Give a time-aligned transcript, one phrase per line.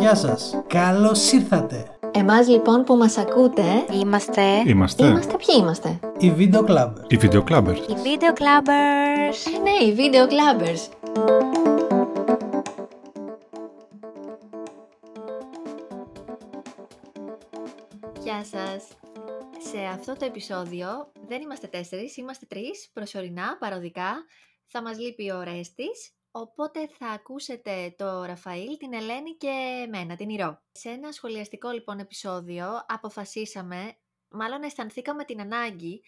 [0.00, 1.98] Γεια σας, καλώς ήρθατε.
[2.10, 7.04] Εμάς λοιπόν που μας ακούτε, Είμαστε Είμαστε είμαστε ποιοι είμαστε; Οι Video Clubbers.
[7.08, 7.76] οι Video Clubbers.
[7.88, 9.52] οι Video Clubbers.
[9.54, 10.88] Ε, ναι, οι Video Clubbers.
[18.22, 18.84] Γεια σας.
[19.70, 24.12] Σε αυτό το επεισόδιο δεν είμαστε τέσσερις, είμαστε τρεις, προσωρινά, παροδικά.
[24.66, 30.28] Θα μας λείπει ο Ρέστης, οπότε θα ακούσετε το Ραφαήλ, την Ελένη και εμένα, την
[30.28, 30.62] Ηρώ.
[30.72, 36.02] Σε ένα σχολιαστικό λοιπόν επεισόδιο αποφασίσαμε, μάλλον αισθανθήκαμε την ανάγκη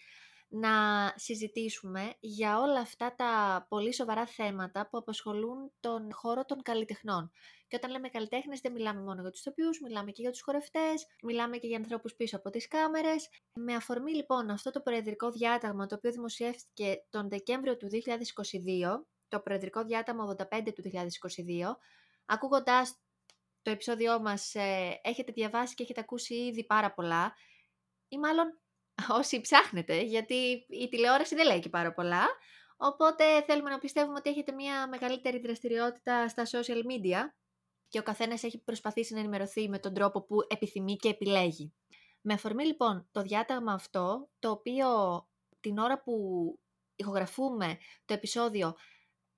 [0.55, 0.69] να
[1.15, 7.31] συζητήσουμε για όλα αυτά τα πολύ σοβαρά θέματα που απασχολούν τον χώρο των καλλιτεχνών.
[7.67, 11.05] Και όταν λέμε καλλιτέχνες δεν μιλάμε μόνο για τους ηθοποιούς, μιλάμε και για τους χορευτές,
[11.23, 13.29] μιλάμε και για ανθρώπους πίσω από τις κάμερες.
[13.53, 19.39] Με αφορμή λοιπόν αυτό το προεδρικό διάταγμα το οποίο δημοσιεύτηκε τον Δεκέμβριο του 2022, το
[19.39, 21.75] προεδρικό διάταγμα 85 του 2022,
[22.25, 22.97] ακούγοντας
[23.61, 27.33] το επεισόδιό μας ε, έχετε διαβάσει και έχετε ακούσει ήδη πάρα πολλά
[28.07, 28.59] ή μάλλον
[29.19, 32.27] όσοι ψάχνετε, γιατί η τηλεόραση δεν λέει και πάρα πολλά.
[32.77, 37.19] Οπότε θέλουμε να πιστεύουμε ότι έχετε μια μεγαλύτερη δραστηριότητα στα social media
[37.87, 41.73] και ο καθένας έχει προσπαθήσει να ενημερωθεί με τον τρόπο που επιθυμεί και επιλέγει.
[42.21, 44.87] Με αφορμή λοιπόν το διάταγμα αυτό, το οποίο
[45.59, 46.13] την ώρα που
[46.95, 48.75] ηχογραφούμε το επεισόδιο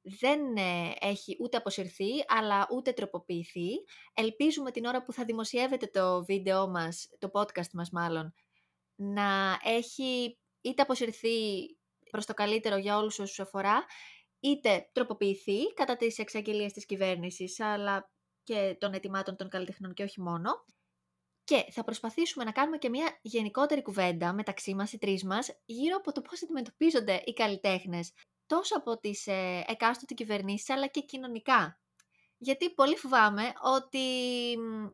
[0.06, 3.70] δεν ε, έχει ούτε αποσυρθεί, αλλά ούτε τροποποιηθεί.
[4.14, 8.34] Ελπίζουμε την ώρα που θα δημοσιεύεται το βίντεο μας, το podcast μας μάλλον,
[8.96, 11.38] να έχει είτε αποσυρθεί
[12.12, 13.86] προς το καλύτερο για όλους όσους αφορά,
[14.40, 18.12] είτε τροποποιηθεί κατά τις εξαγγελίες της κυβέρνησης, αλλά
[18.44, 20.66] και των ετοιμάτων των καλλιτεχνών και όχι μόνο.
[21.44, 25.96] Και θα προσπαθήσουμε να κάνουμε και μια γενικότερη κουβέντα μεταξύ μας, οι τρεις μας, γύρω
[25.96, 28.12] από το πώς αντιμετωπίζονται οι καλλιτέχνες,
[28.46, 31.80] τόσο από τις ε, εκάστοτε κυβερνήσεις, αλλά και κοινωνικά.
[32.38, 34.00] Γιατί πολύ φοβάμαι ότι
[34.58, 34.88] μ,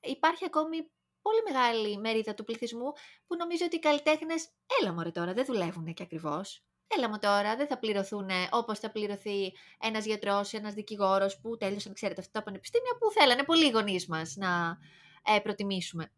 [0.00, 0.90] υπάρχει ακόμη
[1.22, 2.92] πολύ μεγάλη μερίδα του πληθυσμού
[3.26, 4.48] που νομίζει ότι οι καλλιτέχνες,
[4.80, 6.64] έλα μωρέ τώρα, δεν δουλεύουν και ακριβώς.
[6.86, 11.92] Έλα μου τώρα, δεν θα πληρωθούν όπως θα πληρωθεί ένας γιατρός, ένας δικηγόρος που τέλειωσαν,
[11.92, 14.78] ξέρετε, αυτά τα πανεπιστήμια που θέλανε πολλοί γονείς μας να
[15.24, 16.12] ε, προτιμήσουμε.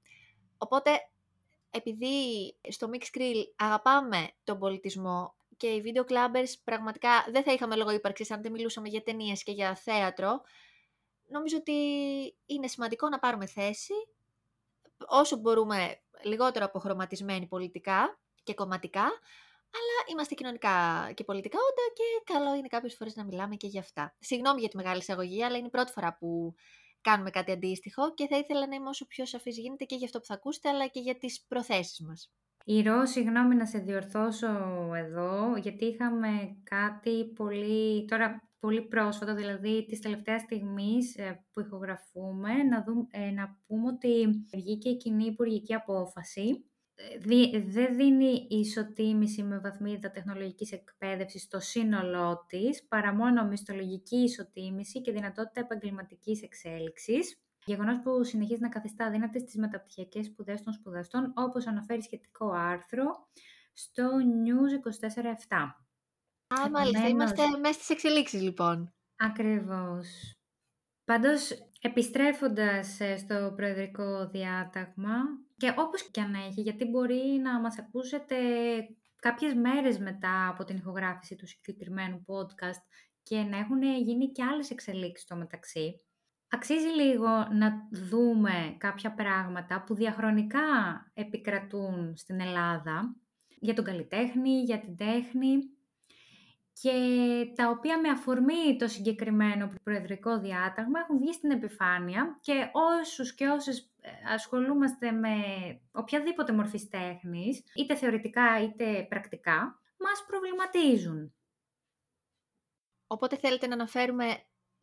[0.59, 0.91] Οπότε,
[1.71, 2.17] επειδή
[2.69, 7.91] στο Mix Grill αγαπάμε τον πολιτισμό και οι video clubbers πραγματικά δεν θα είχαμε λόγο
[7.91, 10.41] ύπαρξης αν δεν μιλούσαμε για ταινίες και για θέατρο,
[11.29, 11.73] νομίζω ότι
[12.47, 13.93] είναι σημαντικό να πάρουμε θέση
[15.07, 19.03] όσο μπορούμε λιγότερο αποχρωματισμένοι πολιτικά και κομματικά,
[19.77, 23.81] αλλά είμαστε κοινωνικά και πολιτικά όντα και καλό είναι κάποιες φορές να μιλάμε και για
[23.81, 24.17] αυτά.
[24.19, 26.55] Συγγνώμη για τη μεγάλη εισαγωγή, αλλά είναι η πρώτη φορά που
[27.01, 30.19] κάνουμε κάτι αντίστοιχο και θα ήθελα να είμαι όσο πιο σαφής γίνεται και για αυτό
[30.19, 32.31] που θα ακούσετε, αλλά και για τις προθέσεις μας.
[32.69, 34.47] Ηρώ, συγγνώμη να σε διορθώσω
[34.97, 36.29] εδώ, γιατί είχαμε
[36.63, 43.31] κάτι πολύ, τώρα πολύ πρόσφατο, δηλαδή της τελευταίας στιγμής ε, που ηχογραφούμε, να, δούμε, ε,
[43.31, 46.65] να πούμε ότι βγήκε η κοινή υπουργική απόφαση.
[46.95, 54.17] Ε, δι- δεν δίνει ισοτίμηση με βαθμίδα τεχνολογικής εκπαίδευσης στο σύνολό της, παρά μόνο μισθολογική
[54.17, 57.41] ισοτίμηση και δυνατότητα επαγγελματικής εξέλιξης.
[57.67, 63.29] Γεγονός που συνεχίζει να καθιστά αδύνατες τις μεταπτυχιακές σπουδές των σπουδαστών, όπως αναφέρει σχετικό άρθρο
[63.73, 64.09] στο
[64.45, 65.57] News 24-7.
[66.47, 68.95] Α, μάλιστα, Επομένως- είμαστε μέσα στις εξελίξεις λοιπόν.
[69.17, 70.35] Ακριβώς.
[71.05, 71.51] Πάντως,
[71.81, 75.15] επιστρέφοντας ε, στο προεδρικό διάταγμα
[75.57, 78.37] και όπως και αν έχει, γιατί μπορεί να μας ακούσετε
[79.17, 82.83] κάποιες μέρες μετά από την ηχογράφηση του συγκεκριμένου podcast
[83.23, 86.06] και να έχουν γίνει και άλλες εξελίξεις στο μεταξύ.
[86.49, 90.61] Αξίζει λίγο να δούμε κάποια πράγματα που διαχρονικά
[91.15, 93.17] επικρατούν στην Ελλάδα
[93.61, 95.71] για τον καλλιτέχνη, για την τέχνη
[96.81, 96.93] και
[97.55, 103.47] τα οποία με αφορμή το συγκεκριμένο προεδρικό διάταγμα έχουν βγει στην επιφάνεια και όσους και
[103.47, 105.35] όσες ε, ασχολούμαστε με
[105.93, 111.35] οποιαδήποτε μορφή τέχνης, είτε θεωρητικά είτε πρακτικά, μας προβληματίζουν.
[113.07, 114.25] Οπότε θέλετε να αναφέρουμε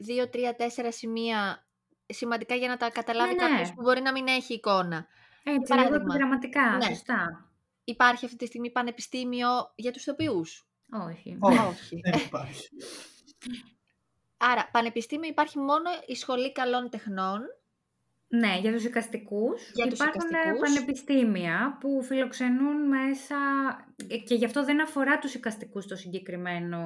[0.03, 1.67] δύο, τρία, τέσσερα σημεία
[2.05, 3.49] σημαντικά για να τα καταλάβει Ναι, ναι.
[3.49, 5.07] κάποιος που μπορεί να μην έχει εικόνα.
[5.43, 6.83] Έτσι, λίγο παράδειγμα, επιγραμματικά, ναι.
[6.83, 7.51] σωστά.
[7.83, 10.67] Υπάρχει αυτή τη στιγμή πανεπιστήμιο για τους ηθοποιούς.
[11.09, 11.37] Όχι.
[11.39, 11.99] Όχι, Όχι.
[12.03, 12.69] δεν υπάρχει.
[14.37, 17.41] Άρα, πανεπιστήμιο υπάρχει μόνο η Σχολή Καλών Τεχνών.
[18.27, 20.69] Ναι, για τους οικαστικούς Για τους υπάρχουν ε, οικαστικούς.
[20.69, 23.35] πανεπιστήμια που φιλοξενούν μέσα
[24.07, 26.79] ε, και γι' αυτό δεν αφορά τους οικαστικούς το συγκεκριμένο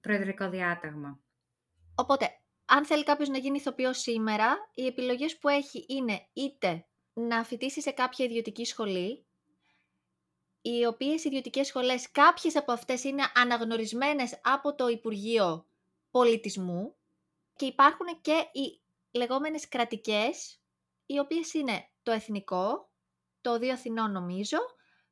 [0.00, 1.20] προεδρικό διάταγμα.
[1.94, 7.44] Οπότε, αν θέλει κάποιος να γίνει ηθοποιός σήμερα, οι επιλογές που έχει είναι είτε να
[7.44, 9.24] φοιτήσει σε κάποια ιδιωτική σχολή,
[10.62, 15.66] οι οποίες ιδιωτικές σχολές, κάποιες από αυτές είναι αναγνωρισμένες από το Υπουργείο
[16.10, 16.94] Πολιτισμού
[17.56, 20.60] και υπάρχουν και οι λεγόμενες κρατικές,
[21.06, 22.90] οι οποίες είναι το Εθνικό,
[23.40, 24.58] το Οδείο Αθηνών νομίζω,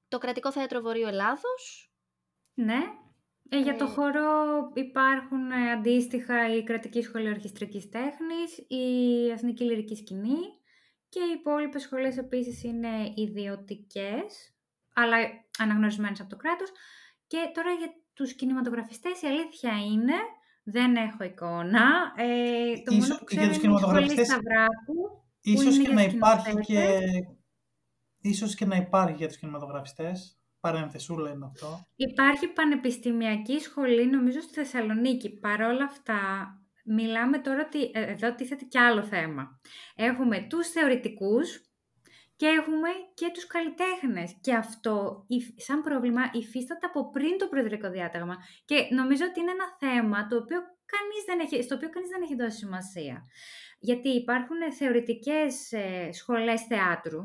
[0.08, 1.92] το Κρατικό Θέατρο Βορείου Ελλάδος.
[2.54, 2.80] Ναι.
[3.50, 4.24] Ε, για το Ε, χώρο
[4.74, 8.84] υπάρχουν ε, αντίστοιχα η Κρατική Σχολή Ορχιστρικής Τέχνης, η
[9.30, 10.40] Εθνική Λυρική Σκηνή
[11.08, 14.54] και οι υπόλοιπες σχολές επίσης είναι ιδιωτικές,
[14.94, 15.16] αλλά
[15.58, 16.68] αναγνωρισμένες από το κράτος.
[17.26, 20.14] Και τώρα για τους κινηματογραφιστές η αλήθεια είναι,
[20.64, 22.26] δεν έχω εικόνα, ε,
[22.84, 24.94] το Ίσως- μόνο που για ξέρω τους είναι η σχολή κινηματογραφιστές, Σταυράκου,
[25.42, 26.62] που Ίσως είναι και για να υπάρχει και...
[26.62, 27.36] σκηνοθέτες.
[28.20, 30.37] Ίσως και να υπάρχει για τους κινηματογραφιστές.
[30.60, 31.86] Παρένθεσούλα είναι αυτό.
[31.96, 35.38] Υπάρχει πανεπιστημιακή σχολή, νομίζω, στη Θεσσαλονίκη.
[35.38, 36.20] Παρόλα αυτά,
[36.84, 39.60] μιλάμε τώρα ότι ε, εδώ τίθεται και άλλο θέμα.
[39.94, 41.62] Έχουμε τους θεωρητικούς
[42.36, 44.36] και έχουμε και τους καλλιτέχνες.
[44.40, 48.36] Και αυτό, υφ- σαν πρόβλημα, υφίσταται από πριν το προεδρικό διάταγμα.
[48.64, 50.58] Και νομίζω ότι είναι ένα θέμα το οποίο
[50.94, 53.22] κανείς δεν έχει, στο οποίο κανείς δεν έχει δώσει σημασία.
[53.80, 57.20] Γιατί υπάρχουν θεωρητικές ε, σχολές θεάτρου,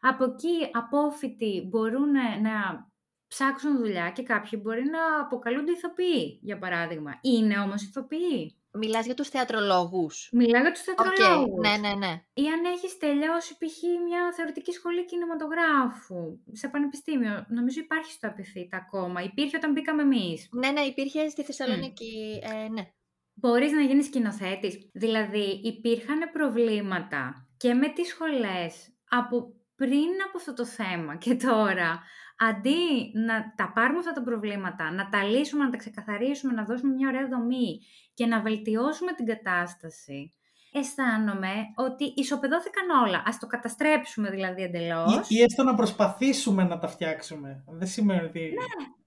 [0.00, 2.12] από εκεί απόφοιτοι μπορούν
[2.42, 2.88] να
[3.26, 7.18] ψάξουν δουλειά και κάποιοι μπορεί να αποκαλούνται ηθοποιοί, για παράδειγμα.
[7.20, 8.54] Είναι όμως ηθοποιοί.
[8.72, 10.28] Μιλάς για τους θεατρολόγους.
[10.32, 11.68] Μιλάω για τους Οκ, θεατρολόγους.
[11.68, 12.22] ναι, ναι, ναι.
[12.32, 13.82] Ή αν έχεις τελειώσει π.χ.
[14.04, 17.44] μια θεωρητική σχολή κινηματογράφου σε πανεπιστήμιο.
[17.48, 19.22] Νομίζω υπάρχει στο ΑΠΘ ακόμα.
[19.22, 20.48] Υπήρχε όταν μπήκαμε εμείς.
[20.52, 22.88] Ναι, ναι, υπήρχε στη Θεσσαλονίκη, ε, ναι.
[23.34, 24.90] Μπορείς να γίνεις σκηνοθέτης.
[24.92, 32.02] Δηλαδή υπήρχαν προβλήματα και με τις σχολές από πριν από αυτό το θέμα και τώρα.
[32.48, 32.80] Αντί
[33.26, 37.08] να τα πάρουμε αυτά τα προβλήματα, να τα λύσουμε, να τα ξεκαθαρίσουμε, να δώσουμε μια
[37.08, 37.80] ωραία δομή
[38.14, 40.34] και να βελτιώσουμε την κατάσταση,
[40.72, 43.22] αισθάνομαι ότι ισοπεδώθηκαν όλα.
[43.26, 45.28] Ας το καταστρέψουμε δηλαδή εντελώς.
[45.28, 47.64] Ή, ή έστω να προσπαθήσουμε να τα φτιάξουμε.
[47.66, 48.50] Δεν σημαίνει ότι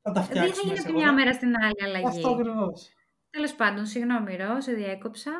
[0.02, 1.04] θα τα Δεν θα φτιάξουμε γίνει από τη σίγουρα.
[1.04, 2.08] μια μέρα στην άλλη αλλαγή.
[2.08, 2.90] Αυτό ακριβώς.
[3.30, 5.32] Τέλος πάντων, συγγνώμη Ρο, σε διέκοψα.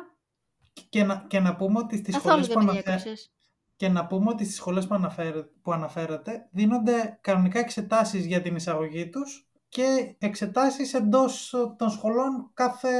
[0.88, 2.90] Και να, και να πούμε ότι στις Καθόλου σχολές δεν που, με αναφέ...
[2.90, 3.33] διέκοψες.
[3.76, 5.42] Και να πούμε ότι στις σχολές που, αναφέρε...
[5.42, 12.50] που αναφέρατε δίνονται κανονικά εξετάσεις για την εισαγωγή τους και εξετάσεις εντός ε, των σχολών
[12.54, 12.90] κάθε,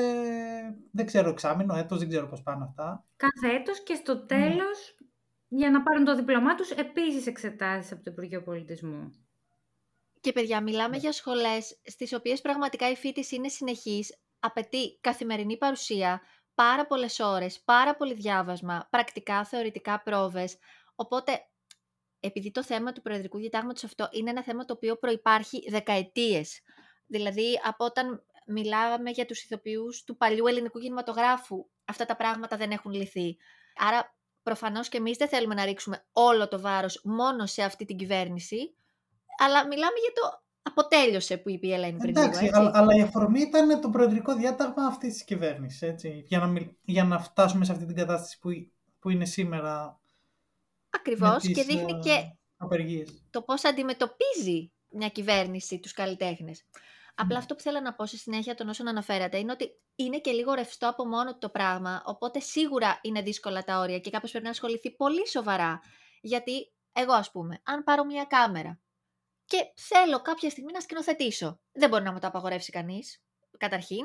[0.91, 3.05] δεν ξέρω, εξάμηνο, έτος, δεν ξέρω πώς πάνε αυτά.
[3.17, 3.99] Κάθε έτος και Ναι.
[3.99, 4.97] στο τέλος,
[5.49, 9.11] για να πάρουν το δίπλωμά τους, επίσης εξετάσεις από το Υπουργείο Πολιτισμού.
[10.21, 10.97] Και παιδιά, μιλάμε Ναι.
[10.97, 16.21] για σχολές στις οποίες πραγματικά η φίτηση είναι συνεχής, απαιτεί καθημερινή παρουσία,
[16.55, 20.57] πάρα πολλές ώρες, πάρα πολύ διάβασμα, πρακτικά, θεωρητικά πρόβες.
[20.95, 21.47] Οπότε,
[22.21, 26.61] επειδή το θέμα του Προεδρικού Διατάγματος αυτό είναι ένα θέμα το οποίο προϋπάρχει δεκαετίες,
[27.07, 32.71] δηλαδή από όταν μιλάμε για τους ηθοποιούς του παλιού ελληνικού κινηματογράφου, αυτά τα πράγματα δεν
[32.71, 33.37] έχουν λυθεί.
[33.77, 37.97] Άρα, προφανώς και εμείς δεν θέλουμε να ρίξουμε όλο το βάρος μόνο σε αυτή την
[37.97, 38.77] κυβέρνηση,
[39.39, 42.59] αλλά μιλάμε για το αποτέλειωσε που είπε η Ελένη πριν λίγο, Εντάξει, έτσι.
[42.59, 46.69] αλλά, αλλά η αφορμή ήταν το προεδρικό διάταγμα αυτής της κυβέρνησης, έτσι, για να, μιλ...
[46.85, 48.49] για να φτάσουμε σε αυτή την κατάσταση που,
[48.99, 50.01] που είναι σήμερα
[50.91, 53.25] Ακριβώς με και τις, δείχνει ε, και απεργίες.
[53.31, 56.65] το πώς αντιμετωπίζει μια κυβέρνηση τους καλλιτέχνες.
[57.15, 57.39] Απλά Ναι.
[57.39, 60.53] αυτό που θέλω να πω στη συνέχεια των όσων αναφέρατε είναι ότι είναι και λίγο
[60.53, 64.45] ρευστό από μόνο του το πράγμα, οπότε σίγουρα είναι δύσκολα τα όρια και κάποιος πρέπει
[64.45, 65.81] να ασχοληθεί πολύ σοβαρά.
[66.21, 68.79] Γιατί εγώ ας πούμε, αν πάρω μια κάμερα
[69.45, 73.23] και θέλω κάποια στιγμή να σκηνοθετήσω, δεν μπορεί να μου το απαγορεύσει κανείς,
[73.59, 74.05] καταρχήν.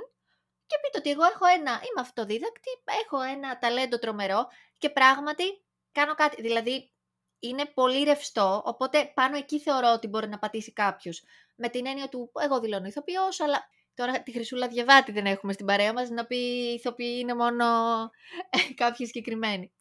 [0.65, 2.69] Και πείτε ότι εγώ έχω ένα, είμαι αυτοδίδακτη,
[3.03, 4.47] έχω ένα ταλέντο τρομερό
[4.77, 5.43] και πράγματι
[5.91, 6.41] κάνω κάτι.
[6.41, 6.91] Δηλαδή
[7.39, 11.23] είναι πολύ ρευστό, οπότε πάνω εκεί θεωρώ ότι μπορεί να πατήσει κάποιος.
[11.55, 15.65] Με την έννοια του, εγώ δηλώνω ηθοποιός, αλλά τώρα τη Χρυσούλα Διαβάτη δεν έχουμε στην
[15.65, 16.37] παρέα μας να πει
[16.73, 17.65] ηθοποιοί είναι μόνο
[18.75, 19.73] κάποιοι συγκεκριμένοι.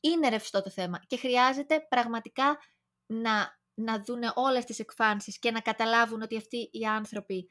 [0.00, 2.58] Είναι ρευστό το θέμα και χρειάζεται πραγματικά
[3.06, 7.50] να, να δούνε όλες τις εκφάνσεις και να καταλάβουν ότι αυτοί οι άνθρωποι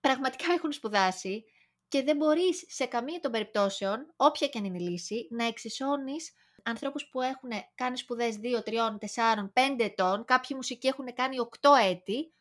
[0.00, 1.44] πραγματικά έχουν σπουδάσει
[1.88, 6.32] και δεν μπορείς σε καμία των περιπτώσεων, όποια και αν είναι η λύση, να εξισώνεις
[6.62, 11.70] ανθρώπους που έχουν κάνει σπουδές 2, 3, 4, 5 ετών, κάποιοι μουσικοί έχουν κάνει 8
[11.90, 12.32] έτη,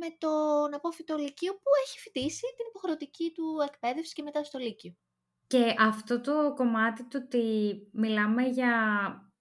[0.00, 4.96] με τον απόφυτο Λυκείο που έχει φοιτήσει την υποχρεωτική του εκπαίδευση και μετά στο Λύκειο.
[5.46, 8.72] Και αυτό το κομμάτι του ότι μιλάμε για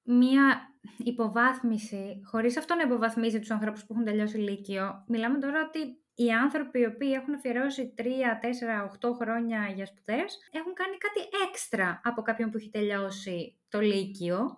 [0.04, 0.67] μία
[0.98, 6.32] υποβάθμιση, χωρίς αυτό να υποβαθμίσει τους ανθρώπους που έχουν τελειώσει Λύκειο, μιλάμε τώρα ότι οι
[6.32, 12.02] άνθρωποι οι οποίοι έχουν αφιερώσει 3, 4, 8 χρόνια για σπουδές έχουν κάνει κάτι έξτρα
[12.04, 14.58] από κάποιον που έχει τελειώσει το Λύκειο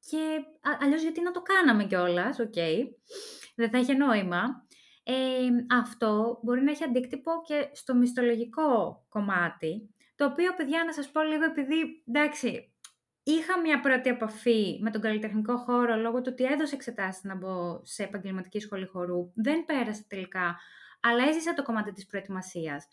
[0.00, 0.18] και
[0.68, 2.54] α, αλλιώς γιατί να το κάναμε κιόλας, οκ,
[3.54, 4.66] δεν θα είχε νόημα.
[5.02, 11.10] Ε, αυτό μπορεί να έχει αντίκτυπο και στο μισθολογικό κομμάτι, το οποίο, παιδιά, να σας
[11.10, 12.72] πω λίγο, επειδή, εντάξει,
[13.32, 17.80] είχα μια πρώτη επαφή με τον καλλιτεχνικό χώρο λόγω του ότι έδωσε εξετάσεις να μπω
[17.84, 19.32] σε επαγγελματική σχολή χορού.
[19.34, 20.58] Δεν πέρασε τελικά,
[21.00, 22.86] αλλά έζησα το κομμάτι της προετοιμασίας.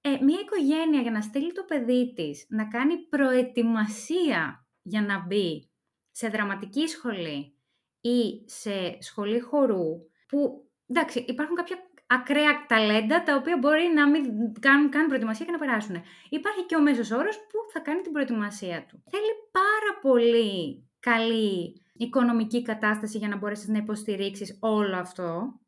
[0.00, 5.70] Ε, μια οικογένεια για να στείλει το παιδί της να κάνει προετοιμασία για να μπει
[6.10, 7.56] σε δραματική σχολή
[8.00, 14.24] ή σε σχολή χορού, που εντάξει, υπάρχουν κάποια ακραία ταλέντα τα οποία μπορεί να μην
[14.60, 16.02] κάνουν καν προετοιμασία και να περάσουν.
[16.28, 19.02] Υπάρχει και ο μέσος όρος που θα κάνει την προετοιμασία του.
[19.10, 25.60] Θέλει πάρα πολύ καλή οικονομική κατάσταση για να μπορέσεις να υποστηρίξεις όλο αυτό.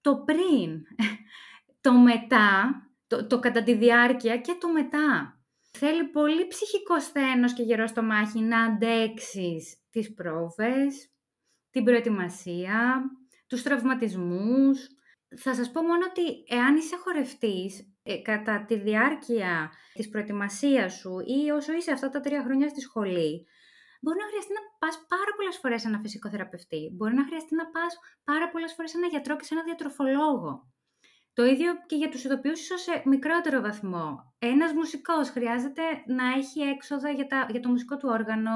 [0.00, 0.82] Το πριν,
[1.84, 2.74] το μετά,
[3.06, 5.36] το, το κατά τη διάρκεια και το μετά.
[5.78, 11.10] Θέλει πολύ ψυχικό σθένος και γερό στο μάχη να αντέξεις τις πρόβες,
[11.70, 13.02] την προετοιμασία,
[13.46, 14.86] τους τραυματισμούς.
[15.36, 21.18] Θα σας πω μόνο ότι εάν είσαι χορευτής, ε, κατά τη διάρκεια της προετοιμασίας σου
[21.20, 23.46] ή όσο είσαι αυτά τα τρία χρόνια στη σχολή,
[24.00, 27.54] μπορεί να χρειαστεί να πας πάρα πολλές φορές σε ένα φυσικό θεραπευτή, μπορεί να χρειαστεί
[27.54, 30.72] να πας πάρα πολλές φορές σε ένα γιατρό και σε ένα διατροφολόγο.
[31.34, 34.34] Το ίδιο και για τους ηθοποιούς ίσως σε μικρότερο βαθμό.
[34.38, 38.50] Ένας μουσικός χρειάζεται να έχει έξοδα για, τα, για το μουσικό του όργανο,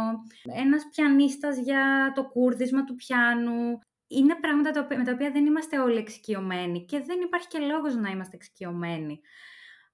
[0.56, 3.78] ένας πιανίστας για το κούρδισμα του πιάνου.
[4.08, 8.10] Είναι πράγματα με τα οποία δεν είμαστε όλοι εξοικειωμένοι και δεν υπάρχει και λόγος να
[8.10, 9.20] είμαστε εξοικειωμένοι.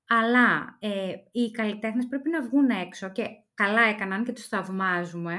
[0.09, 5.37] Αλλά ε, οι καλλιτέχνες πρέπει να βγουν έξω και καλά έκαναν και τους θαυμάζουμε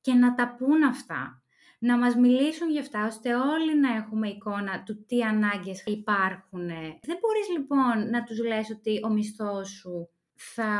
[0.00, 1.40] και να τα πούν αυτά
[1.82, 6.66] να μας μιλήσουν για αυτά, ώστε όλοι να έχουμε εικόνα του τι ανάγκες υπάρχουν.
[7.02, 10.72] Δεν μπορείς λοιπόν να τους λες ότι ο μισθός σου θα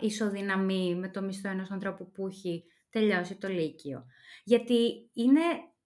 [0.00, 4.06] ισοδυναμεί με το μισθό ενός ανθρώπου που έχει τελειώσει το Λύκειο.
[4.44, 5.40] Γιατί είναι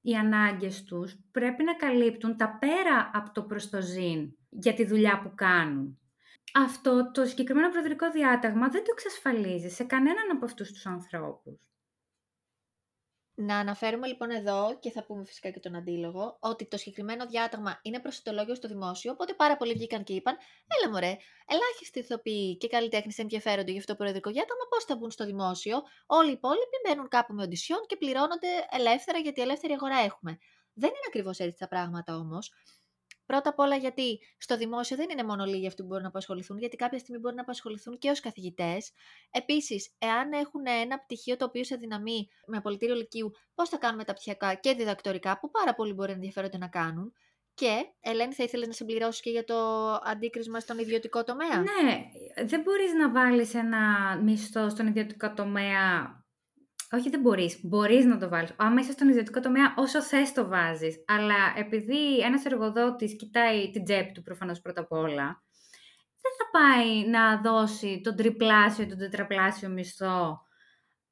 [0.09, 5.33] οι ανάγκες τους πρέπει να καλύπτουν τα πέρα από το προστοζήν για τη δουλειά που
[5.35, 5.99] κάνουν.
[6.55, 11.68] Αυτό το συγκεκριμένο προεδρικό διάταγμα δεν το εξασφαλίζει σε κανέναν από αυτούς τους ανθρώπους.
[13.41, 17.79] Να αναφέρουμε λοιπόν εδώ, και θα πούμε φυσικά και τον αντίλογο, ότι το συγκεκριμένο διάταγμα
[17.83, 20.37] είναι προσιτολόγιο στο δημόσιο, οπότε πάρα πολλοί βγήκαν και είπαν:
[20.79, 21.17] Έλα μωρέ,
[21.47, 25.83] ελάχιστοι ηθοποιοί και καλλιτέχνες ενδιαφέρονται για αυτό το προεδρικό διάταγμα, πώς θα μπουν στο δημόσιο;
[26.07, 30.39] Όλοι οι υπόλοιποι μπαίνουν κάπου με οντισιόν και πληρώνονται ελεύθερα γιατί ελεύθερη αγορά έχουμε.
[30.73, 32.53] Δεν είναι ακριβώς έτσι τα πράγματα όμως.
[33.29, 36.59] Πρώτα απ' όλα γιατί στο δημόσιο δεν είναι μόνο λίγοι αυτοί που μπορούν να απασχοληθούν,
[36.59, 38.93] γιατί κάποια στιγμή μπορούν να απασχοληθούν και ως καθηγητές.
[39.31, 43.97] Επίσης, εάν έχουν ένα πτυχίο το οποίο σε δυναμεί με απολυτήριο λυκείου, πώς θα κάνουν
[43.97, 47.13] μεταπτυχιακά και διδακτορικά, που πάρα πολλοί μπορεί να ενδιαφέρονται να κάνουν.
[47.55, 49.55] Και, Ελένη, θα ήθελες να συμπληρώσεις και για το
[50.05, 52.03] αντίκρισμα στον ιδιωτικό τομέα; Ναι,
[52.45, 56.18] δεν μπορείς να βάλεις ένα μισθό στον ιδιωτικό τομέα
[56.93, 57.61] όχι, δεν μπορείς.
[57.63, 58.55] Μπορείς να το βάλεις.
[58.57, 61.05] Άμα είσαι στον ιδιωτικό τομέα, όσο θες το βάζεις.
[61.07, 65.43] Αλλά επειδή ένας εργοδότης κοιτάει την τσέπη του προφανώς πρώτα απ' όλα,
[66.23, 70.43] δεν θα πάει να δώσει τον τριπλάσιο ή τον τετραπλάσιο μισθό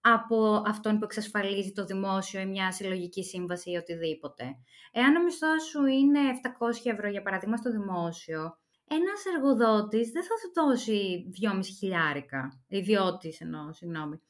[0.00, 4.44] από αυτόν που εξασφαλίζει το δημόσιο ή μια συλλογική σύμβαση ή οτιδήποτε.
[4.92, 10.34] Εάν ο μισθός σου είναι 700 ευρώ, για παράδειγμα, στο δημόσιο, ένας εργοδότης δεν θα
[10.36, 14.20] σου δώσει 2,5 χιλιάρικα, ιδιώτης εννοώ, συγγνώμη.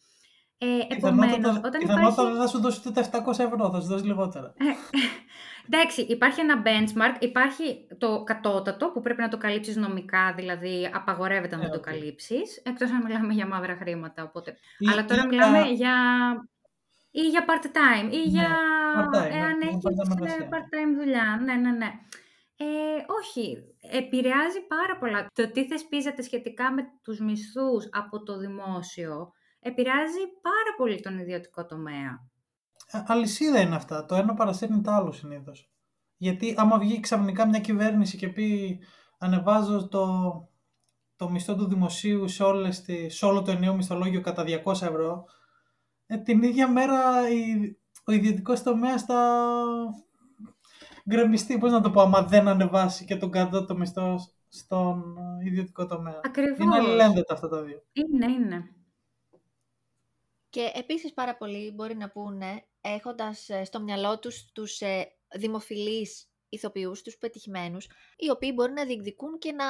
[0.58, 2.22] Ε, Επομένως, όταν υπάρχει...
[2.22, 4.54] δεν θα σου δώσει ούτε 700 ευρώ, θα σου δώσει λιγότερα.
[4.56, 4.64] Ε,
[5.66, 11.56] εντάξει, υπάρχει ένα benchmark, υπάρχει το κατώτατο που πρέπει να το καλύψεις νομικά, δηλαδή απαγορεύεται
[11.56, 12.62] να ε, το καλύψεις.
[12.64, 14.22] Εκτός αν μιλάμε για μαύρα χρήματα.
[14.22, 14.56] Οπότε...
[14.92, 15.94] Αλλά τώρα μιλάμε για.
[17.10, 18.48] ή για part-time, ή ναι, για.
[18.96, 19.82] Part-time, εάν ναι, έχεις
[20.50, 21.40] part-time δουλειά.
[21.44, 21.90] Ναι, ναι, ναι.
[22.58, 22.64] Ε,
[23.20, 23.58] όχι,
[23.92, 25.26] επηρεάζει πάρα πολλά.
[25.34, 29.32] Το τι θεσπίζεται σχετικά με τους μισθούς από το δημόσιο
[29.66, 32.11] επηρεάζει πάρα πολύ τον ιδιωτικό τομέα.
[32.90, 34.04] Α, αλυσίδα είναι αυτά.
[34.04, 35.70] Το ένα παρασύρνει το άλλο συνήθως.
[36.16, 38.78] Γιατί άμα βγει ξαφνικά μια κυβέρνηση και πει
[39.18, 40.06] ανεβάζω το,
[41.16, 45.25] το μισθό του δημοσίου σε, όλες τις, σε όλο το ενιαίο μισθολόγιο κατά 200 ευρώ,
[46.06, 49.49] ε, την ίδια μέρα η, ο ιδιωτικός τομέας θα
[51.08, 54.18] γκρεμιστεί, πώς να το πω, άμα δεν ανεβάσει και τον κάτω το μισθό
[54.49, 56.20] στον ιδιωτικό τομέα.
[56.25, 56.58] Ακριβώς.
[56.58, 57.82] Είναι αλληλένδετα αυτά τα δύο.
[57.92, 58.75] Είναι, είναι.
[60.56, 66.30] Και επίσης πάρα πολλοί μπορεί να πούνε, έχοντας ε, στο μυαλό τους τους ε, δημοφιλείς
[66.48, 69.64] ηθοποιούς, τους πετυχημένους, οι οποίοι μπορεί να διεκδικούν και να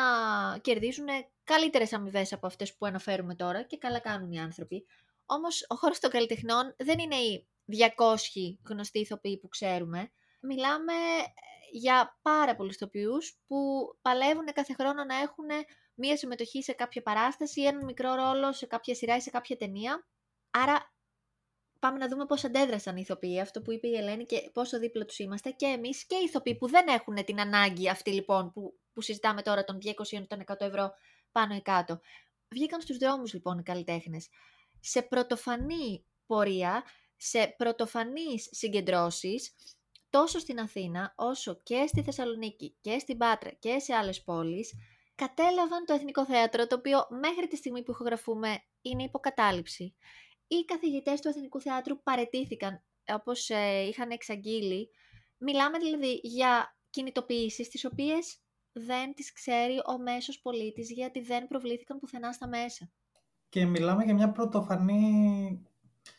[0.59, 1.07] κερδίζουν
[1.45, 4.87] καλύτερες αμοιβές από αυτές που αναφέρουμε τώρα και καλά κάνουν οι άνθρωποι.
[5.26, 7.49] Όμως ο χώρος των καλλιτεχνών δεν είναι οι
[7.97, 10.11] 200 γνωστοί ηθοποιοί που ξέρουμε.
[10.40, 11.31] Μιλάμε ε,
[11.73, 13.57] για πάρα πολλούς ηθοποιούς που
[14.02, 15.47] παλεύουν κάθε χρόνο να έχουν
[15.95, 19.57] μία συμμετοχή σε κάποια παράσταση ή έναν μικρό ρόλο σε κάποια σειρά ή σε κάποια
[19.57, 20.07] ταινία
[20.63, 20.95] Άρα
[21.79, 25.05] πάμε να δούμε πώς αντέδρασαν οι ηθοποιοί, αυτό που είπε η Ελένη και πόσο δίπλα
[25.05, 28.79] τους είμαστε και εμείς και οι ηθοποιοί που δεν έχουν την ανάγκη αυτή λοιπόν που,
[28.93, 30.93] που συζητάμε τώρα των 200 των 100 ευρώ
[31.33, 32.01] πάνω ή κάτω.
[32.49, 34.29] Βγήκαν στους δρόμους λοιπόν οι καλλιτέχνες.
[34.81, 36.85] Σε πρωτοφανή πορεία,
[37.17, 39.55] σε πρωτοφανείς συγκεντρώσεις,
[40.11, 44.73] τόσο στην Αθήνα όσο και στη Θεσσαλονίκη και στην Πάτρα και σε άλλες πόλεις,
[45.15, 49.95] κατέλαβαν το Εθνικό Θέατρο, το οποίο μέχρι τη στιγμή που ηχογραφούμε είναι υποκατάληψη
[50.49, 54.91] οι καθηγητές του Εθνικού Θεάτρου παρετήθηκαν, όπως ε, είχαν εξαγγείλει.
[55.38, 58.41] Μιλάμε δηλαδή για κινητοποιήσεις τις οποίες
[58.73, 62.91] δεν τις ξέρει ο μέσος πολίτης γιατί δεν προβλήθηκαν πουθενά στα μέσα.
[63.49, 65.62] Και μιλάμε για μια πρωτοφανή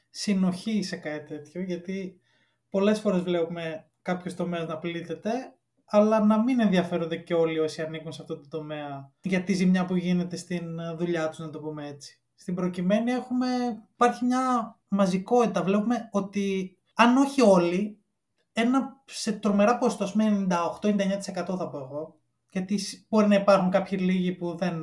[0.09, 2.21] συνοχή σε κάτι τέτοιο, γιατί
[2.69, 5.55] πολλές φορές βλέπουμε κάποιος τομέας να πλήττεται,
[5.85, 9.85] αλλά να μην ενδιαφέρονται και όλοι όσοι ανήκουν σε αυτό το τομέα για τη ζημιά
[9.85, 12.21] που γίνεται στην δουλειά τους, να το πούμε έτσι.
[12.39, 13.47] Στην προκειμένη έχουμε,
[13.93, 15.63] υπάρχει μια μαζικότητα.
[15.63, 18.01] Βλέπουμε ότι αν όχι όλοι,
[18.53, 22.19] ένα σε τρομερά ποσοστό, με 98-99% θα πω εγώ,
[22.51, 22.79] γιατί
[23.09, 24.81] μπορεί να υπάρχουν κάποιοι λίγοι που δεν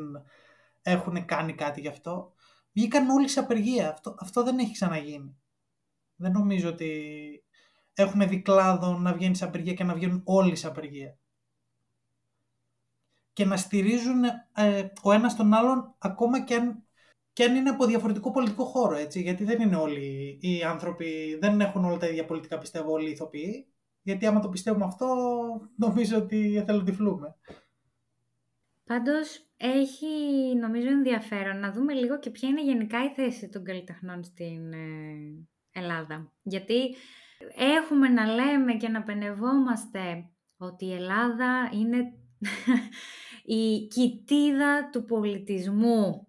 [0.83, 2.33] έχουν κάνει κάτι γι' αυτό,
[2.73, 3.91] βγήκαν όλοι σε απεργία.
[3.91, 5.37] Αυτό, αυτό δεν έχει ξαναγίνει.
[6.17, 6.91] Δεν νομίζω ότι
[7.95, 11.19] έχουμε δει κλάδο να βγαίνει σε απεργία και να βγαίνουν όλοι σε απεργία.
[13.33, 16.84] Και να στηρίζουν ε, ο ένας τον άλλον ακόμα και αν,
[17.35, 19.21] και αν είναι από διαφορετικό πολιτικό χώρο, έτσι.
[19.21, 23.13] Γιατί δεν είναι όλοι οι άνθρωποι, δεν έχουν όλα τα ίδια πολιτικά πιστεύω όλοι οι
[23.13, 23.69] ηθοποιοί.
[24.03, 25.07] Γιατί άμα το πιστεύουμε αυτό,
[25.77, 27.37] νομίζω ότι εθελοντυφλούμε.
[28.85, 30.07] Πάντως, έχει
[30.61, 35.49] νομίζω ενδιαφέρον να δούμε λίγο και ποια είναι γενικά η θέση των καλλιτεχνών στην ε,
[35.73, 36.33] Ελλάδα.
[36.43, 36.95] Γιατί
[37.79, 42.13] έχουμε να λέμε και να πενευόμαστε ότι η Ελλάδα είναι
[43.61, 46.29] η κοιτίδα του πολιτισμού.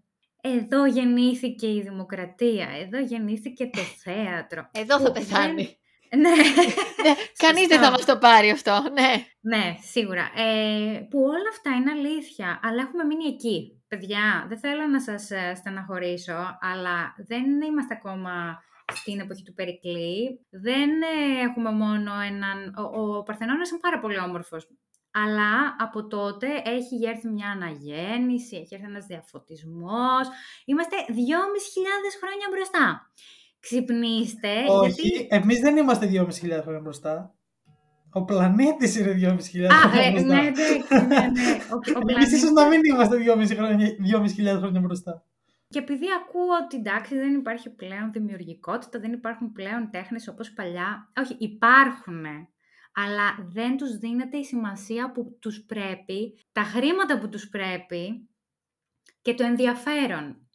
[0.54, 4.70] Εδώ γεννήθηκε η δημοκρατία, εδώ γεννήθηκε το θέατρο.
[4.72, 5.78] Εδώ θα πεθάνει.
[6.16, 6.30] Ναι.
[6.30, 6.36] ναι.
[7.46, 9.14] Κανείς δεν θα μας το πάρει αυτό, ναι.
[9.42, 10.32] Ναι, σίγουρα.
[10.36, 13.84] Ε, που όλα αυτά είναι αλήθεια, αλλά έχουμε μείνει εκεί.
[13.88, 20.46] Παιδιά, δεν θέλω να σας ε, στεναχωρήσω, αλλά δεν είμαστε ακόμα στην εποχή του Περικλή.
[20.50, 22.74] Δεν ε, έχουμε μόνο έναν...
[22.78, 24.68] Ο, ο Παρθενώνας είναι πάρα πολύ όμορφος.
[25.24, 30.26] Αλλά από τότε έχει έρθει μια αναγέννηση, έχει έρθει ένας διαφωτισμός.
[30.66, 31.14] Είμαστε 2.500
[32.22, 33.12] χρόνια μπροστά.
[33.60, 34.54] Ξυπνήστε.
[34.70, 35.28] Όχι, γιατί...
[35.30, 37.36] εμείς δεν είμαστε 2.500 χρόνια μπροστά.
[38.12, 39.40] Ο πλανήτης είναι 2.500
[39.70, 40.28] χρόνια ε, μπροστά.
[40.28, 40.50] ναι, ναι,
[41.00, 41.58] ναι, ναι.
[41.72, 43.88] Ο, ο Εμείς πλανήτης- ίσως να μην είμαστε 2.500 χρόνια,
[44.54, 45.24] 2.500 χρόνια μπροστά.
[45.68, 51.12] Και επειδή ακούω ότι εντάξει δεν υπάρχει πλέον δημιουργικότητα, δεν υπάρχουν πλέον τέχνες όπως παλιά.
[51.22, 52.26] Όχι, υπάρχουν,
[52.96, 58.30] αλλά δεν τους δίνεται η σημασία που τους πρέπει, τα χρήματα που τους πρέπει
[59.22, 60.48] και το ενδιαφέρον.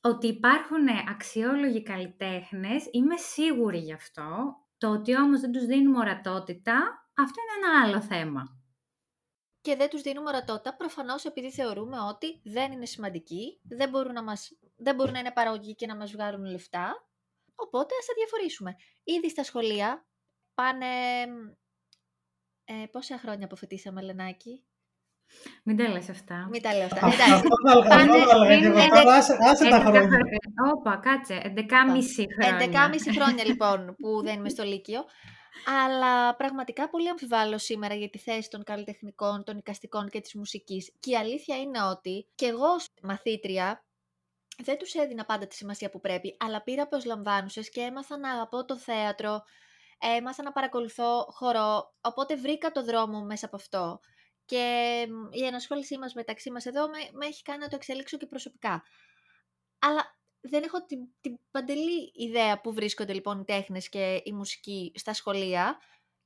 [0.00, 4.56] Ότι υπάρχουν αξιόλογοι καλλιτέχνες, είμαι σίγουρη γι' αυτό.
[4.78, 6.74] Το ότι όμως δεν τους δίνουμε ορατότητα,
[7.16, 8.60] αυτό είναι ένα άλλο θέμα.
[9.60, 14.22] Και δεν τους δίνουμε ορατότητα προφανώς επειδή θεωρούμε ότι δεν είναι σημαντικοί, δεν μπορούν να,
[14.22, 17.08] μας, δεν μπορούν να είναι παραγωγικοί και να μας βγάλουν λεφτά,
[17.54, 18.76] οπότε ας τα διαφορήσουμε.
[19.04, 20.06] Ήδη στα σχολεία
[20.54, 20.86] πάνε...
[22.68, 24.64] Ε, πόσα χρόνια αποφοιτήσαμε, Λενάκη;
[25.62, 26.48] Μην τα λες αυτά.
[26.50, 27.06] Μην τα λέω αυτά.
[27.06, 28.78] Αυτό Εντάξει, θα έλεγα, αυτό Πάνε- θα έλεγα και εγώ.
[28.78, 30.00] είναι- Τώρα άσε- άσε τα 11 χρόνια.
[30.08, 30.38] χρόνια.
[30.74, 31.40] Όπα, κάτσε.
[31.44, 32.56] 11,5 χρόνια.
[32.56, 35.04] 11,5 χρόνια λοιπόν που δεν είμαι στο Λύκειο.
[35.84, 40.92] Αλλά πραγματικά πολύ αμφιβάλλω σήμερα για τη θέση των καλλιτεχνικών, των οικαστικών και της μουσικής.
[41.00, 43.84] Και η αλήθεια είναι ότι και εγώ ως μαθήτρια
[44.62, 48.64] δεν τους έδινα πάντα τη σημασία που πρέπει, αλλά πήρα προσλαμβάνουσες και έμαθα να αγαπώ
[48.64, 49.42] το θέατρο,
[49.98, 54.00] έμαθα να παρακολουθώ χορό, οπότε βρήκα το δρόμο μου μέσα από αυτό.
[54.44, 58.16] Και μ, η ενασχόλησή μας μεταξύ μας εδώ με, με έχει κάνει να το εξελίξω
[58.16, 58.82] και προσωπικά.
[59.78, 64.92] Αλλά δεν έχω την, την παντελή ιδέα που βρίσκονται λοιπόν οι τέχνες και η μουσική
[64.94, 65.78] στα σχολεία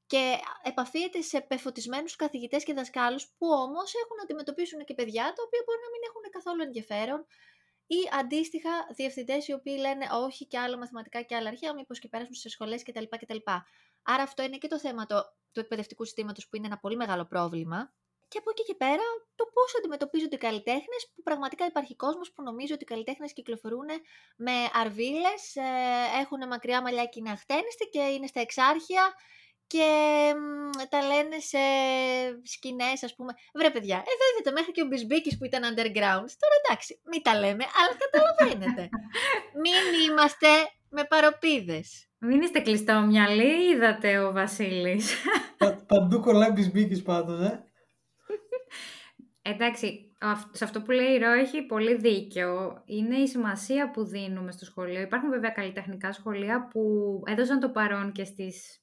[0.07, 5.43] και επαφίεται σε πεφωτισμένους καθηγητές και δασκάλους που όμως έχουν να αντιμετωπίσουν και παιδιά τα
[5.47, 7.27] οποία μπορεί να μην έχουν καθόλου ενδιαφέρον
[7.97, 12.09] ή αντίστοιχα διευθυντές οι οποίοι λένε όχι και άλλα μαθηματικά και άλλα αρχαία, μήπως και
[12.09, 13.05] πέρασουν σε σχολές κτλ.
[13.09, 13.37] κτλ.
[14.03, 15.23] Άρα αυτό είναι και το θέμα το,
[15.53, 17.93] του εκπαιδευτικού συστήματος που είναι ένα πολύ μεγάλο πρόβλημα.
[18.29, 19.03] Και από εκεί και πέρα
[19.35, 23.89] το πώς αντιμετωπίζονται οι καλλιτέχνες, που πραγματικά υπάρχει κόσμος που νομίζει ότι οι καλλιτέχνες κυκλοφορούν
[24.37, 25.63] με αρβίλες, ε,
[26.21, 29.15] έχουν μακριά μαλλιά και είναι αχτένιστοι και είναι στα εξάρχεια
[29.73, 29.89] και
[30.37, 31.63] μ, τα λένε σε
[32.43, 33.33] σκηνές ας πούμε.
[33.55, 36.29] Βρε παιδιά, εδώ είδατε μέχρι και ο Μπισμπίκης που ήταν underground.
[36.43, 38.83] Τώρα εντάξει, μην τα λέμε, αλλά καταλαβαίνετε.
[39.63, 40.49] μην είμαστε
[40.89, 42.05] με παροπίδες.
[42.19, 45.15] Μην είστε κλειστόμυαλοι, είδατε ο Βασίλης.
[45.59, 47.65] Πα- Παντού κολλάει μπισμπίκης πάντως, ε.
[49.43, 52.83] Εντάξει, αυ- σε αυτό που λέει η Ρο έχει πολύ δίκιο.
[52.87, 55.01] Είναι η σημασία που δίνουμε στο σχολείο.
[55.01, 56.81] Υπάρχουν βέβαια καλλιτεχνικά σχολεία που
[57.27, 58.81] έδωσαν το παρόν και στις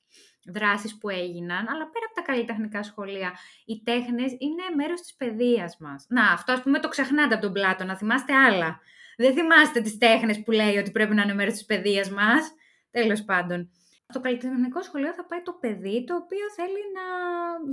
[0.48, 3.32] δράσεις που έγιναν, αλλά πέρα από τα καλλιτεχνικά σχολεία,
[3.66, 6.06] οι τέχνες είναι μέρος της παιδείας μας.
[6.10, 8.80] Να, αυτό ας πούμε το ξεχνάτε από τον Πλάτο, να θυμάστε άλλα.
[9.18, 12.54] Δεν θυμάστε τις τέχνες που λέει ότι πρέπει να είναι μέρος της παιδείας μας.
[12.92, 13.70] Τέλος πάντων.
[14.08, 17.06] Στο καλλιτεχνικό σχολείο θα πάει το παιδί το οποίο θέλει να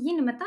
[0.01, 0.47] γίνει μετά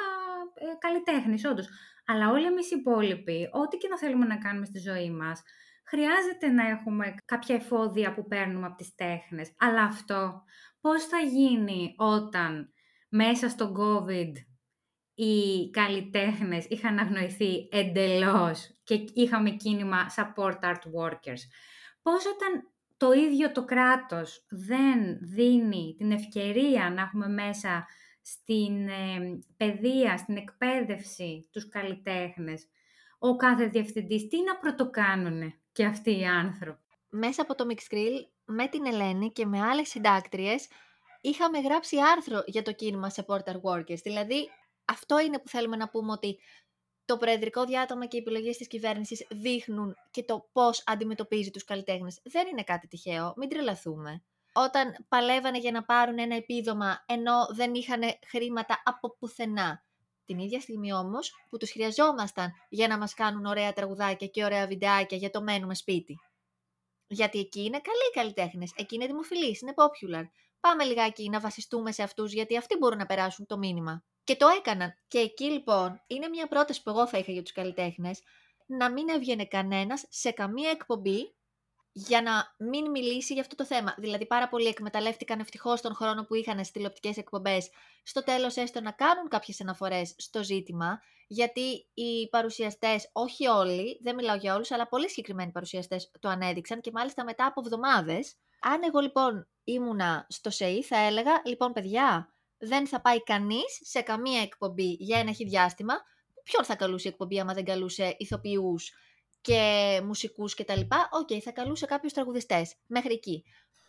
[0.53, 1.69] ε, καλλιτέχνης, όντως.
[2.05, 5.43] Αλλά όλοι εμείς οι υπόλοιποι, ό,τι και να θέλουμε να κάνουμε στη ζωή μας,
[5.87, 9.51] χρειάζεται να έχουμε κάποια εφόδια που παίρνουμε από τις τέχνες.
[9.57, 10.43] Αλλά αυτό
[10.81, 12.73] πώς θα γίνει όταν
[13.09, 14.31] μέσα στο COVID
[15.13, 21.41] οι καλλιτέχνες είχαν αγνοηθεί εντελώς και είχαμε κίνημα support art workers;
[22.01, 27.85] Πώς όταν το ίδιο το κράτος δεν δίνει την ευκαιρία να έχουμε μέσα
[28.21, 32.67] στην ε, παιδεία, στην εκπαίδευση τους καλλιτέχνες,
[33.19, 36.81] ο κάθε διευθυντής τι να πρωτοκάνουνε; Και αυτοί οι άνθρωποι.
[37.09, 40.67] Μέσα από το Mixcrill, με την Ελένη και με άλλες συντάκτριες,
[41.21, 44.01] είχαμε γράψει άρθρο για το κίνημα Support Workers.
[44.03, 44.49] Δηλαδή,
[44.85, 46.39] αυτό είναι που θέλουμε να πούμε ότι
[47.05, 52.19] το προεδρικό διάτομα και οι επιλογές της κυβέρνησης δείχνουν και το πώς αντιμετωπίζει τους καλλιτέχνες.
[52.23, 54.23] Δεν είναι κάτι τυχαίο, μην τρελαθούμε.
[54.53, 59.85] Όταν παλεύανε για να πάρουν ένα επίδομα ενώ δεν είχαν χρήματα από πουθενά.
[60.27, 64.67] Την ίδια στιγμή όμως που τους χρειαζόμασταν για να μας κάνουν ωραία τραγουδάκια και ωραία
[64.67, 66.19] βιντεάκια για το μένουμε σπίτι.
[67.07, 70.23] Γιατί εκεί είναι καλοί οι καλλιτέχνες, εκεί είναι δημοφιλείς, είναι popular.
[70.59, 74.03] Πάμε λιγάκι να βασιστούμε σε αυτούς, γιατί αυτοί μπορούν να περάσουν το μήνυμα.
[74.23, 74.93] Και το έκαναν.
[75.07, 78.21] Και εκεί λοιπόν είναι μια πρόταση που εγώ θα είχα για τους καλλιτέχνες,
[78.65, 81.35] να μην έβγαινε κανένας σε καμία εκπομπή
[81.99, 83.95] για να μην μιλήσει για αυτό το θέμα.
[83.97, 87.69] Δηλαδή, πάρα πολλοί εκμεταλλεύτηκαν ευτυχώς τον χρόνο που είχαν στις τηλεοπτικές εκπομπές,
[88.03, 94.15] στο τέλος έστω να κάνουν κάποιες αναφορές στο ζήτημα, γιατί οι παρουσιαστές, όχι όλοι, δεν
[94.15, 98.35] μιλάω για όλους, αλλά πολύ συγκεκριμένοι παρουσιαστές το ανέδειξαν και μάλιστα μετά από εβδομάδες.
[98.59, 104.01] Αν εγώ λοιπόν ήμουνα στο ΣΕΙ, θα έλεγα: Λοιπόν, παιδιά, δεν θα πάει κανείς σε
[104.01, 105.93] καμία εκπομπή για ένα διάστημα.
[106.43, 108.91] Ποιον θα καλούσε η εκπομπή άμα δεν καλούσε ηθοποιούς
[109.47, 113.43] και μουσικούς και τα λοιπά, OK, okay, θα καλούσε κάποιους τραγουδιστές, μέχρι εκεί.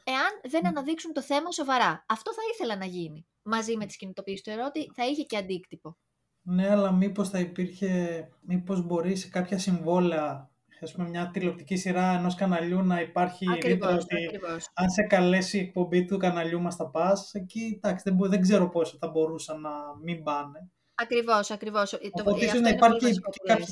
[0.04, 2.04] Εάν δεν αναδείξουν το θέμα σοβαρά.
[2.08, 3.26] Αυτό θα ήθελα να γίνει.
[3.42, 5.96] Μαζί με τις κινητοποιήσεις του ερώτη θα είχε και αντίκτυπο.
[6.42, 12.12] Ναι, αλλά μήπως θα υπήρχε, μήπως μπορεί σε κάποια συμβόλαια ας πούμε, μια τηλεοπτική σειρά
[12.18, 14.40] ενός καναλιού να υπάρχει ακριβώς, ότι
[14.74, 18.68] αν σε καλέσει η εκπομπή του καναλιού μας θα πας, εκεί εντάξει, δεν, δεν ξέρω
[18.68, 19.70] πόσο θα μπορούσαν να
[20.02, 20.70] μην πάνε.
[20.94, 21.92] Ακριβώς, ακριβώς.
[21.92, 23.20] Οπότε ίσως να υπάρχει,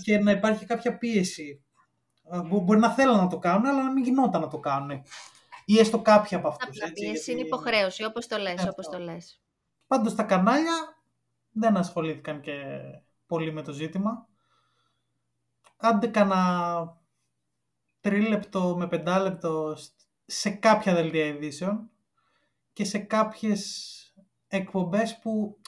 [0.03, 1.66] και, να υπάρχει κάποια πίεση.
[2.45, 5.03] Μπορεί να θέλουν να το κάνουν, αλλά να μην γινόταν να το κάνουν.
[5.65, 6.83] Ή έστω κάποια από αυτούς.
[6.83, 9.41] Απλά πίεση είναι υποχρέωση, όπως το λες, όπως το λες.
[9.87, 10.97] Πάντως τα κανάλια
[11.51, 12.53] δεν ασχολήθηκαν και
[13.27, 14.29] πολύ με το ζήτημα
[15.77, 16.97] κάντε κανένα
[18.01, 19.77] τρίλεπτο με πεντάλεπτο
[20.27, 21.91] σε κάποια δελτία ειδήσεων
[22.73, 23.93] και σε κάποιες
[24.49, 25.61] εκπομπές που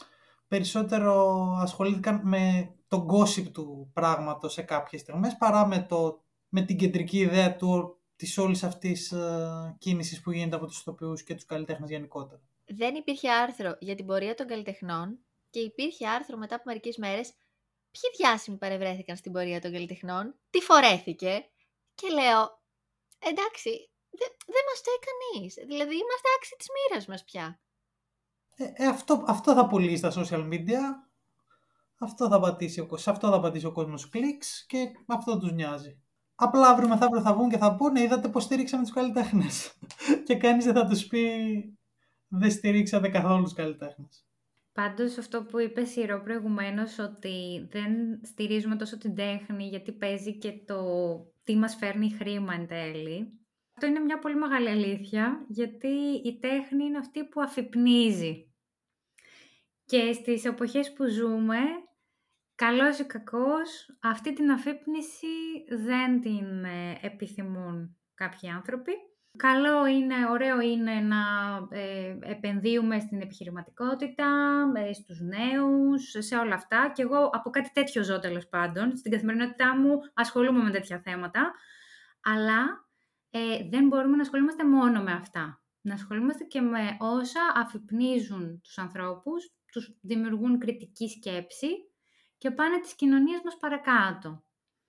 [0.49, 6.79] περισσότερο ασχολήθηκαν με τον gossip του πράγματος σε κάποιες στιγμές παρά με, το, με την
[6.79, 11.45] κεντρική ιδέα του, της όλης αυτής uh, κίνησης που γίνεται από τους ηθοποιούς και τους
[11.47, 12.41] καλλιτέχνες γενικότερα.
[12.67, 15.19] Δεν υπήρχε άρθρο για την πορεία των καλλιτεχνών
[15.51, 17.33] και υπήρχε άρθρο μετά από μερικές μέρες
[17.91, 21.49] ποιοι διάσημοι παρευρέθηκαν στην πορεία των καλλιτεχνών, τι φορέθηκε
[21.95, 22.63] και λέω,
[23.19, 23.71] εντάξει,
[24.11, 27.61] δεν δε μας φταίει κανείς, δηλαδή είμαστε άξιοι της μοίρας μας πια.
[28.57, 30.83] Ε, ε, αυτό, αυτό θα πουλήσει στα social media,
[31.99, 36.03] αυτό θα πατήσει ο, σε αυτό θα πατήσει ο κόσμος κλικς και αυτό τους νοιάζει.
[36.40, 39.72] Απλά αύριο μεθαύριο θα βγουν και θα πούνε είδατε πως στηρίξαμε τους καλλιτέχνες.
[40.27, 41.22] και κανείς δεν θα τους πει
[42.29, 44.27] δεν στηρίξατε καθόλου τους καλλιτέχνες.
[44.72, 50.53] Πάντως αυτό που είπε Σιρό προηγουμένως ότι δεν στηρίζουμε τόσο την τέχνη γιατί παίζει και
[50.66, 50.83] το
[51.44, 53.33] τι μας φέρνει χρήμα εν τέλει.
[53.74, 55.88] Αυτό είναι μια πολύ μεγάλη αλήθεια γιατί
[56.24, 58.53] η τέχνη είναι αυτή που αφυπνίζει.
[59.85, 61.59] Και στις εποχές που ζούμε,
[62.59, 65.27] καλός ή κακός, αυτή την αφύπνιση
[65.68, 68.92] δεν την ε, επιθυμούν κάποιοι άνθρωποι.
[69.37, 71.18] Καλό είναι, ωραίο είναι να
[71.71, 74.27] ε, επενδύουμε στην επιχειρηματικότητα,
[74.75, 76.92] ε, στους νέους, σε όλα αυτά.
[76.94, 78.97] Και εγώ από κάτι τέτοιο ζω τέλος πάντων.
[78.97, 81.53] Στην καθημερινότητά μου ασχολούμαι με τέτοια θέματα.
[82.23, 82.88] Αλλά
[83.31, 85.62] ε, δεν μπορούμε να ασχολούμαστε μόνο με αυτά.
[85.81, 91.68] Να ασχολούμαστε και με όσα αφυπνίζουν τους ανθρώπους, τους δημιουργούν κριτική σκέψη
[92.38, 94.42] και πάνε τις κοινωνίες μας παρακάτω.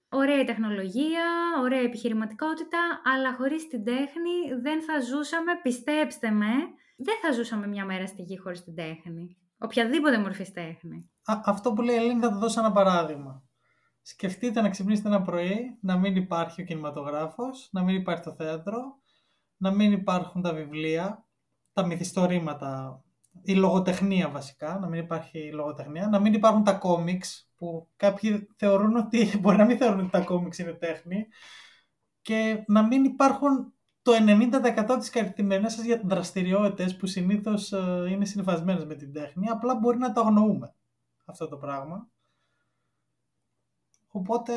[0.09, 1.25] Ωραία η τεχνολογία,
[1.61, 6.51] ωραία η επιχειρηματικότητα, αλλά χωρίς την τέχνη δεν θα ζούσαμε, πιστέψτε με,
[6.97, 9.37] δεν θα ζούσαμε μια μέρα στη γη χωρίς την τέχνη.
[9.57, 11.11] Οποιαδήποτε μορφή τέχνη.
[11.23, 13.43] Α, αυτό που λέει η Ελένη θα το δώσω ένα παράδειγμα.
[14.01, 18.81] Σκεφτείτε να ξυπνήσετε ένα πρωί, να μην υπάρχει ο κινηματογράφος, να μην υπάρχει το θέατρο,
[19.57, 21.27] να μην υπάρχουν τα βιβλία,
[21.73, 23.03] τα μυθιστορήματα,
[23.43, 28.95] η λογοτεχνία βασικά, να μην υπάρχει λογοτεχνία, να μην υπάρχουν τα κόμιξ, που κάποιοι θεωρούν
[28.95, 31.27] ότι μπορεί να μην θεωρούν ότι τα κόμιξ είναι τέχνη
[32.21, 38.25] και να μην υπάρχουν το 90% της καθημερινής σας για δραστηριότητες που συνήθως ε, είναι
[38.25, 40.73] συνειφασμένες με την τέχνη, απλά μπορεί να το αγνοούμε
[41.25, 42.09] αυτό το πράγμα.
[44.07, 44.53] Οπότε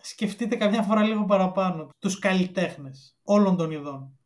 [0.00, 4.19] σκεφτείτε καμιά φορά λίγο παραπάνω τους καλλιτέχνες όλων των ειδών.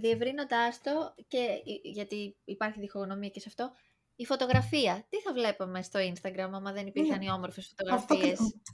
[0.00, 3.72] Διευρύνοντάς το, και γιατί υπάρχει διχογνωμία και σε αυτό,
[4.16, 5.06] η φωτογραφία.
[5.08, 7.24] Τι θα βλέπαμε στο Instagram άμα δεν υπήρχαν Ναι.
[7.24, 8.66] οι όμορφες Αυτό, φωτογραφίες; ακριβ-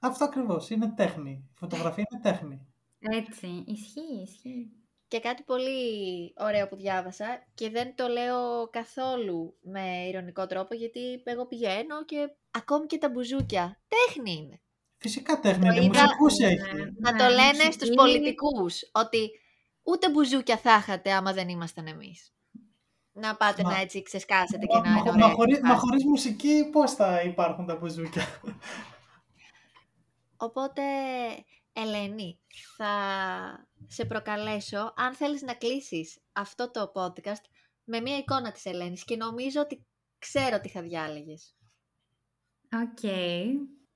[0.00, 1.30] αυτό ακριβώς, είναι τέχνη.
[1.30, 2.66] Η φωτογραφία είναι τέχνη.
[2.98, 4.70] Έτσι, ισχύει, ισχύει.
[5.08, 11.20] Και κάτι πολύ ωραίο που διάβασα και δεν το λέω καθόλου με ηρωνικό τρόπο γιατί
[11.24, 13.80] εγώ πηγαίνω και ακόμη και τα μπουζούκια.
[13.88, 14.60] Τέχνη είναι.
[14.96, 16.60] Φυσικά τέχνη Το είναι, είδα- μουσικούς Ναι, έχει.
[16.98, 17.72] Να ναι, το λένε μουσική.
[17.72, 19.30] στους πολιτικούς ότι
[19.82, 22.32] ούτε μπουζούκια θα είχατε άμα δεν ήμασταν εμείς.
[23.12, 25.26] Να πάτε Μα- να έτσι ξεσκάσετε και Μα, να είναι μα, ωραία.
[25.28, 25.80] μα, χωρίς, η μα φάση.
[25.80, 28.26] χωρίς μουσική πώς θα υπάρχουν τα μπουζούκια;
[30.36, 30.82] Οπότε,
[31.72, 32.40] Ελένη,
[32.76, 32.88] θα
[33.86, 37.44] σε προκαλέσω αν θέλεις να κλείσεις αυτό το podcast
[37.84, 39.86] με μια εικόνα της Ελένης και νομίζω ότι
[40.18, 41.54] ξέρω τι θα διάλεγες.
[42.82, 42.98] Οκ.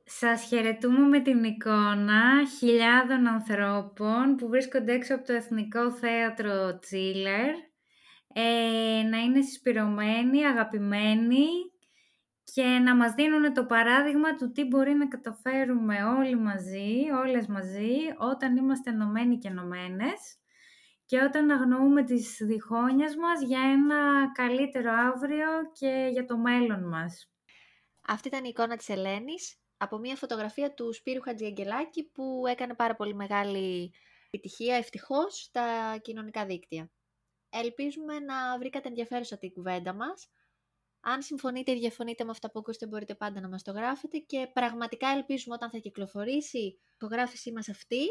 [0.06, 7.54] Σας χαιρετούμε με την εικόνα χιλιάδων ανθρώπων που βρίσκονται έξω από το Εθνικό Θέατρο Τσίλερ.
[8.34, 11.46] Ε, να είναι συσπειρωμένοι, αγαπημένοι
[12.44, 17.96] και να μας δίνουν το παράδειγμα του τι μπορεί να καταφέρουμε όλοι μαζί, όλες μαζί,
[18.18, 20.38] όταν είμαστε ενωμένοι και ενωμένες
[21.04, 27.32] και όταν αγνοούμε τις διχόνοιες μας για ένα καλύτερο αύριο και για το μέλλον μας.
[28.06, 32.94] Αυτή ήταν η εικόνα της Ελένης από μια φωτογραφία του Σπύρου Χατζιαγγελάκη που έκανε πάρα
[32.94, 33.92] πολύ μεγάλη
[34.26, 36.90] επιτυχία ευτυχώς στα κοινωνικά δίκτυα.
[37.50, 40.28] Ελπίζουμε να βρήκατε ενδιαφέρουσα την κουβέντα μας.
[41.00, 44.50] Αν συμφωνείτε ή διαφωνείτε με αυτά που ακούσετε μπορείτε πάντα να μας το γράφετε και
[44.52, 48.06] πραγματικά ελπίζουμε όταν θα κυκλοφορήσει η φωτογράφησή μας αυτή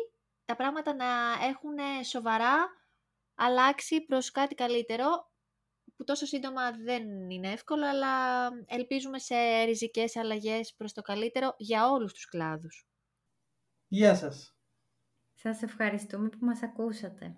[0.46, 1.06] τα πράγματα να
[1.48, 2.70] έχουν σοβαρά
[3.36, 5.32] αλλάξει προς κάτι καλύτερο
[5.96, 11.90] που τόσο σύντομα δεν είναι εύκολο, αλλά ελπίζουμε σε ριζικές αλλαγές προς το καλύτερο για
[11.90, 12.88] όλους τους κλάδους.
[13.88, 14.56] Γεια σας.
[15.34, 17.38] Σας ευχαριστούμε που μας ακούσατε.